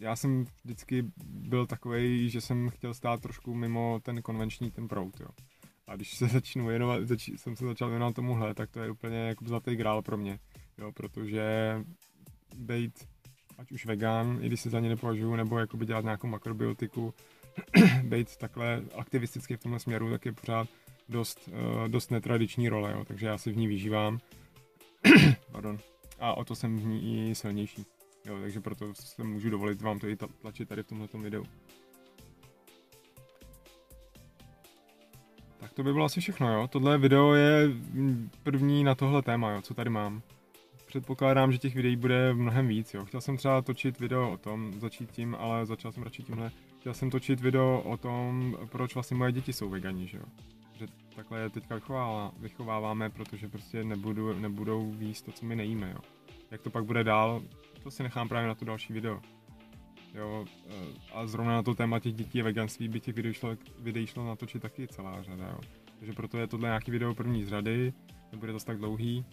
já 0.00 0.16
jsem 0.16 0.44
vždycky 0.64 1.04
byl 1.24 1.66
takový, 1.66 2.30
že 2.30 2.40
jsem 2.40 2.68
chtěl 2.68 2.94
stát 2.94 3.20
trošku 3.20 3.54
mimo 3.54 4.00
ten 4.02 4.22
konvenční 4.22 4.70
ten 4.70 4.88
prout, 4.88 5.20
jo. 5.20 5.28
A 5.86 5.96
když 5.96 6.14
se 6.14 6.26
začnu 6.28 6.66
věnovat, 6.66 7.06
zač, 7.06 7.28
jsem 7.28 7.56
se 7.56 7.66
začal 7.66 7.90
věnovat 7.90 8.14
tomuhle, 8.14 8.54
tak 8.54 8.70
to 8.70 8.80
je 8.80 8.90
úplně 8.90 9.18
jako 9.18 9.44
zlatý 9.44 9.76
grál 9.76 10.02
pro 10.02 10.16
mě 10.16 10.38
jo, 10.80 10.92
protože 10.92 11.76
být 12.56 13.08
ať 13.60 13.72
už 13.72 13.86
vegan, 13.86 14.38
i 14.42 14.46
když 14.46 14.60
se 14.60 14.70
za 14.70 14.80
ně 14.80 14.88
nepovažuju, 14.88 15.36
nebo 15.36 15.58
jakoby 15.58 15.86
dělat 15.86 16.04
nějakou 16.04 16.26
makrobiotiku, 16.26 17.14
být 18.02 18.36
takhle 18.36 18.82
aktivistický 18.94 19.56
v 19.56 19.60
tomhle 19.60 19.80
směru, 19.80 20.10
tak 20.10 20.26
je 20.26 20.32
pořád 20.32 20.68
dost, 21.08 21.48
uh, 21.48 21.88
dost 21.88 22.10
netradiční 22.10 22.68
role, 22.68 22.92
jo, 22.92 23.04
takže 23.04 23.26
já 23.26 23.38
si 23.38 23.52
v 23.52 23.56
ní 23.56 23.66
vyžívám. 23.66 24.18
Pardon. 25.52 25.78
A 26.18 26.34
o 26.34 26.44
to 26.44 26.54
jsem 26.54 26.78
v 26.78 26.84
ní 26.84 27.30
i 27.30 27.34
silnější. 27.34 27.86
Jo, 28.24 28.38
takže 28.40 28.60
proto 28.60 28.94
se 28.94 29.24
můžu 29.24 29.50
dovolit 29.50 29.82
vám 29.82 29.98
to 29.98 30.08
i 30.08 30.16
tlačit 30.16 30.68
tady 30.68 30.82
v 30.82 30.86
tomto 30.86 31.18
videu. 31.18 31.44
Tak 35.60 35.72
to 35.72 35.82
by 35.82 35.92
bylo 35.92 36.04
asi 36.04 36.20
všechno, 36.20 36.52
jo. 36.52 36.68
Tohle 36.68 36.98
video 36.98 37.34
je 37.34 37.68
první 38.42 38.84
na 38.84 38.94
tohle 38.94 39.22
téma, 39.22 39.50
jo, 39.50 39.62
co 39.62 39.74
tady 39.74 39.90
mám 39.90 40.22
předpokládám, 40.90 41.52
že 41.52 41.58
těch 41.58 41.74
videí 41.74 41.96
bude 41.96 42.34
mnohem 42.34 42.68
víc. 42.68 42.94
Jo. 42.94 43.04
Chtěl 43.04 43.20
jsem 43.20 43.36
třeba 43.36 43.62
točit 43.62 44.00
video 44.00 44.30
o 44.30 44.36
tom, 44.36 44.72
začít 44.80 45.10
tím, 45.10 45.36
ale 45.38 45.66
začal 45.66 45.92
jsem 45.92 46.02
radši 46.02 46.22
tímhle. 46.22 46.50
Chtěl 46.80 46.94
jsem 46.94 47.10
točit 47.10 47.40
video 47.40 47.82
o 47.84 47.96
tom, 47.96 48.56
proč 48.70 48.94
vlastně 48.94 49.16
moje 49.16 49.32
děti 49.32 49.52
jsou 49.52 49.68
vegani, 49.68 50.06
že 50.06 50.18
jo. 50.18 50.24
Že 50.74 50.86
takhle 51.16 51.40
je 51.40 51.50
teďka 51.50 51.80
vychováváme, 52.38 53.10
protože 53.10 53.48
prostě 53.48 53.84
nebudu, 53.84 54.40
nebudou 54.40 54.90
víc 54.90 55.22
to, 55.22 55.32
co 55.32 55.46
my 55.46 55.56
nejíme, 55.56 55.90
jo. 55.94 56.00
Jak 56.50 56.62
to 56.62 56.70
pak 56.70 56.84
bude 56.84 57.04
dál, 57.04 57.42
to 57.82 57.90
si 57.90 58.02
nechám 58.02 58.28
právě 58.28 58.48
na 58.48 58.54
to 58.54 58.64
další 58.64 58.92
video. 58.92 59.20
Jo, 60.14 60.44
eh, 60.70 60.74
a 61.14 61.26
zrovna 61.26 61.52
na 61.52 61.62
to 61.62 61.74
téma 61.74 61.98
těch 61.98 62.14
dětí 62.14 62.40
a 62.40 62.44
veganství 62.44 62.88
by 62.88 63.00
těch 63.00 63.14
videí 63.14 63.34
šlo, 63.34 63.56
videí 63.78 64.06
šlo 64.06 64.26
natočit 64.26 64.62
taky 64.62 64.88
celá 64.88 65.22
řada, 65.22 65.48
jo. 65.48 65.60
Takže 65.98 66.12
proto 66.12 66.38
je 66.38 66.46
tohle 66.46 66.68
nějaký 66.68 66.90
video 66.90 67.14
první 67.14 67.44
z 67.44 67.48
řady, 67.48 67.92
nebude 68.32 68.52
to 68.52 68.58
tak 68.58 68.78
dlouhý, 68.78 69.24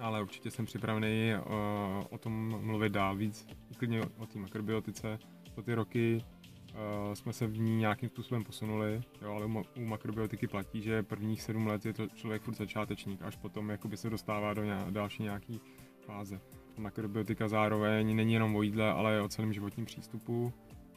ale 0.00 0.22
určitě 0.22 0.50
jsem 0.50 0.66
připravený 0.66 1.34
o, 1.44 2.02
eh, 2.02 2.06
o 2.10 2.18
tom 2.18 2.64
mluvit 2.64 2.92
dál 2.92 3.16
víc, 3.16 3.46
klidně 3.76 4.02
o, 4.02 4.06
o 4.18 4.26
té 4.26 4.38
makrobiotice. 4.38 5.18
Po 5.54 5.62
ty 5.62 5.74
roky 5.74 6.24
uh, 6.72 7.14
jsme 7.14 7.32
se 7.32 7.46
v 7.46 7.58
ní 7.58 7.76
nějakým 7.76 8.08
způsobem 8.08 8.44
posunuli, 8.44 9.00
jo, 9.22 9.32
ale 9.32 9.46
u, 9.46 9.62
u 9.76 9.84
makrobiotiky 9.84 10.46
platí, 10.46 10.82
že 10.82 11.02
prvních 11.02 11.42
sedm 11.42 11.66
let 11.66 11.86
je 11.86 11.92
to 11.92 12.06
člověk 12.08 12.42
furt 12.42 12.54
začátečník, 12.54 13.22
až 13.22 13.36
potom 13.36 13.70
jakoby 13.70 13.96
se 13.96 14.10
dostává 14.10 14.54
do 14.54 14.64
nějak, 14.64 14.90
další 14.90 15.22
nějaký 15.22 15.60
fáze. 16.06 16.40
Makrobiotika 16.78 17.48
zároveň 17.48 18.16
není 18.16 18.32
jenom 18.32 18.56
o 18.56 18.62
jídle, 18.62 18.92
ale 18.92 19.12
je 19.12 19.20
o 19.20 19.28
celém 19.28 19.52
životním 19.52 19.86
přístupu 19.86 20.52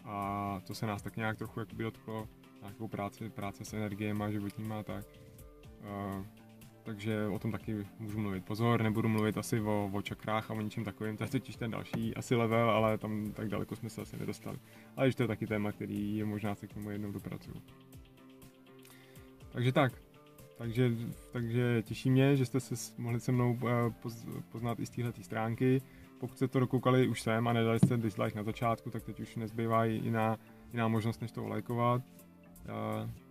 a 0.05 0.59
to 0.67 0.75
se 0.75 0.85
nás 0.87 1.01
tak 1.01 1.17
nějak 1.17 1.37
trochu 1.37 1.59
jakoby 1.59 1.83
dotklo, 1.83 2.27
nějakou 2.61 2.87
práci, 2.87 3.29
práce 3.29 3.65
s 3.65 3.73
energiemi 3.73 4.23
a 4.23 4.31
životníma 4.31 4.79
a 4.79 4.83
tak. 4.83 5.05
Uh, 5.81 6.42
takže 6.83 7.27
o 7.27 7.39
tom 7.39 7.51
taky 7.51 7.85
můžu 7.99 8.19
mluvit. 8.19 8.45
Pozor, 8.45 8.83
nebudu 8.83 9.09
mluvit 9.09 9.37
asi 9.37 9.61
o, 9.61 9.89
o 9.93 10.01
čakrách 10.01 10.51
a 10.51 10.53
o 10.53 10.61
ničem 10.61 10.83
takovým, 10.83 11.17
to 11.17 11.23
je 11.23 11.29
totiž 11.29 11.55
ten 11.55 11.71
další 11.71 12.15
asi 12.15 12.35
level, 12.35 12.69
ale 12.69 12.97
tam 12.97 13.31
tak 13.31 13.47
daleko 13.47 13.75
jsme 13.75 13.89
se 13.89 14.01
asi 14.01 14.17
nedostali. 14.17 14.57
Ale 14.95 15.07
ještě 15.07 15.17
to 15.17 15.23
je 15.23 15.27
taky 15.27 15.47
téma, 15.47 15.71
který 15.71 16.17
je 16.17 16.25
možná 16.25 16.55
se 16.55 16.67
k 16.67 16.73
tomu 16.73 16.89
jednou 16.89 17.11
dopracuju. 17.11 17.61
Takže 19.51 19.71
tak, 19.71 19.93
takže, 20.57 20.91
takže 21.31 21.83
těší 21.83 22.09
mě, 22.09 22.35
že 22.35 22.45
jste 22.45 22.59
se 22.59 22.75
mohli 22.97 23.19
se 23.19 23.31
mnou 23.31 23.59
eh, 23.67 24.09
poznat 24.51 24.79
i 24.79 24.85
z 24.85 24.89
téhle 24.89 25.13
stránky. 25.21 25.81
Pokud 26.19 26.35
jste 26.35 26.47
to 26.47 26.59
dokoukali 26.59 27.07
už 27.07 27.21
sem 27.21 27.47
a 27.47 27.53
nedali 27.53 27.79
jste 27.79 27.97
dislike 27.97 28.37
na 28.37 28.43
začátku, 28.43 28.89
tak 28.89 29.03
teď 29.03 29.19
už 29.19 29.35
nezbývá 29.35 29.85
jiná, 29.85 30.37
jiná 30.73 30.87
možnost, 30.87 31.21
než 31.21 31.31
to 31.31 31.47
lajkovat. 31.47 32.01
Eh, 32.65 33.22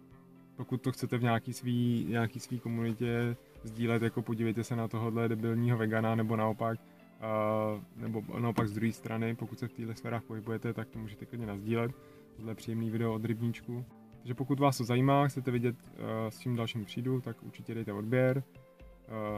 pokud 0.56 0.82
to 0.82 0.92
chcete 0.92 1.18
v 1.18 1.22
nějaký 1.22 1.52
svý, 1.52 2.06
nějaký 2.08 2.40
svý 2.40 2.60
komunitě 2.60 3.36
sdílet, 3.62 4.02
jako 4.02 4.22
podívejte 4.22 4.64
se 4.64 4.76
na 4.76 4.88
tohohle 4.88 5.28
debilního 5.28 5.78
vegana, 5.78 6.14
nebo 6.14 6.36
naopak, 6.36 6.80
uh, 6.80 7.82
nebo 7.96 8.22
naopak 8.38 8.68
z 8.68 8.72
druhé 8.72 8.92
strany, 8.92 9.34
pokud 9.34 9.58
se 9.58 9.68
v 9.68 9.72
těchto 9.72 9.94
sférách 9.94 10.22
pohybujete, 10.22 10.72
tak 10.72 10.88
to 10.88 10.98
můžete 10.98 11.26
klidně 11.26 11.46
nazdílet. 11.46 11.92
Tohle 12.36 12.50
je 12.50 12.54
příjemný 12.54 12.90
video 12.90 13.14
od 13.14 13.24
rybníčku. 13.24 13.84
Takže 14.18 14.34
pokud 14.34 14.60
vás 14.60 14.78
to 14.78 14.84
zajímá, 14.84 15.28
chcete 15.28 15.50
vidět, 15.50 15.76
uh, 15.92 15.98
s 16.28 16.38
čím 16.38 16.56
dalším 16.56 16.84
přijdu, 16.84 17.20
tak 17.20 17.42
určitě 17.42 17.74
dejte 17.74 17.92
odběr. 17.92 18.42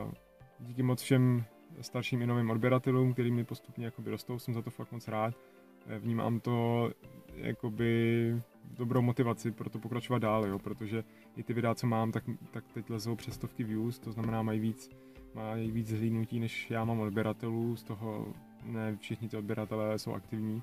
Uh, 0.04 0.12
díky 0.60 0.82
moc 0.82 1.02
všem 1.02 1.44
starším 1.80 2.22
i 2.22 2.26
novým 2.26 2.50
odběratelům, 2.50 3.12
který 3.12 3.30
mi 3.30 3.44
postupně 3.44 3.84
jakoby 3.84 4.10
rostou, 4.10 4.38
jsem 4.38 4.54
za 4.54 4.62
to 4.62 4.70
fakt 4.70 4.92
moc 4.92 5.08
rád. 5.08 5.34
Vnímám 5.98 6.40
to 6.40 6.90
jakoby 7.34 8.42
dobrou 8.70 9.02
motivaci 9.02 9.50
pro 9.50 9.70
to 9.70 9.78
pokračovat 9.78 10.18
dál, 10.18 10.46
jo, 10.46 10.58
protože 10.58 11.04
i 11.36 11.42
ty 11.42 11.52
videa, 11.52 11.74
co 11.74 11.86
mám, 11.86 12.12
tak, 12.12 12.24
tak 12.50 12.64
teď 12.72 12.90
lezou 12.90 13.16
přes 13.16 13.34
stovky 13.34 13.64
views, 13.64 13.98
to 13.98 14.12
znamená 14.12 14.42
mají 14.42 14.60
víc, 14.60 14.90
mají 15.34 15.70
víc 15.70 15.88
zhlídnutí, 15.88 16.40
než 16.40 16.70
já 16.70 16.84
mám 16.84 17.00
odběratelů, 17.00 17.76
z 17.76 17.82
toho 17.82 18.34
ne 18.64 18.96
všichni 18.96 19.28
ty 19.28 19.36
odběratelé 19.36 19.98
jsou 19.98 20.12
aktivní, 20.12 20.62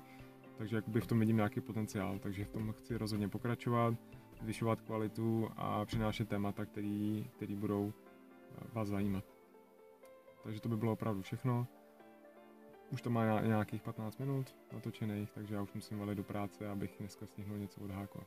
takže 0.58 0.76
jakoby 0.76 1.00
v 1.00 1.06
tom 1.06 1.20
vidím 1.20 1.36
nějaký 1.36 1.60
potenciál, 1.60 2.18
takže 2.18 2.44
v 2.44 2.50
tom 2.50 2.72
chci 2.72 2.96
rozhodně 2.96 3.28
pokračovat, 3.28 3.94
zvyšovat 4.40 4.80
kvalitu 4.80 5.48
a 5.56 5.84
přinášet 5.84 6.28
témata, 6.28 6.64
který, 6.64 7.26
který 7.36 7.54
budou 7.54 7.92
eh, 7.92 8.64
vás 8.72 8.88
zajímat. 8.88 9.24
Takže 10.42 10.60
to 10.60 10.68
by 10.68 10.76
bylo 10.76 10.92
opravdu 10.92 11.22
všechno. 11.22 11.66
Už 12.92 13.02
to 13.02 13.10
má 13.10 13.40
nějakých 13.40 13.82
15 13.82 14.18
minut 14.18 14.56
natočených, 14.72 15.30
takže 15.30 15.54
já 15.54 15.62
už 15.62 15.72
musím 15.72 15.98
valit 15.98 16.16
do 16.16 16.24
práce, 16.24 16.68
abych 16.68 16.96
dneska 16.98 17.26
stihnul 17.26 17.58
něco 17.58 17.80
odhákovat. 17.80 18.26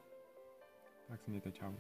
Tak 1.08 1.22
se 1.22 1.32
mějte, 1.32 1.52
čau. 1.52 1.74